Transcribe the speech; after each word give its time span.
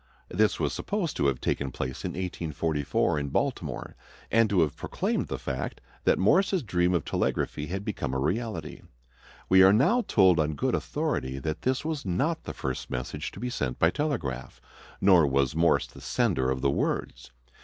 This 0.29 0.59
was 0.59 0.73
supposed 0.73 1.15
to 1.17 1.27
have 1.27 1.39
taken 1.39 1.69
place 1.71 2.03
in 2.03 2.13
1844 2.13 3.19
in 3.19 3.29
Baltimore, 3.29 3.95
and 4.31 4.49
to 4.49 4.61
have 4.61 4.75
proclaimed 4.75 5.27
the 5.27 5.37
fact 5.37 5.79
that 6.05 6.17
Morse's 6.17 6.63
dream 6.63 6.95
of 6.95 7.05
telegraphy 7.05 7.67
had 7.67 7.85
become 7.85 8.11
a 8.15 8.19
reality. 8.19 8.81
We 9.47 9.61
are 9.61 9.71
now 9.71 10.01
told 10.07 10.39
on 10.39 10.55
good 10.55 10.73
authority 10.73 11.37
that 11.37 11.61
this 11.61 11.85
was 11.85 12.03
not 12.03 12.45
the 12.45 12.53
first 12.55 12.89
message 12.89 13.29
to 13.33 13.39
be 13.39 13.51
sent 13.51 13.77
by 13.77 13.91
telegraph, 13.91 14.59
nor 14.99 15.27
was 15.27 15.55
Morse 15.55 15.85
the 15.85 16.01
sender 16.01 16.49
of 16.49 16.61
the 16.61 16.71
words. 16.71 17.31